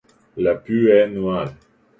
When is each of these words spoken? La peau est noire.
La 0.35 0.55
peau 0.55 0.87
est 0.87 1.11
noire. 1.11 1.53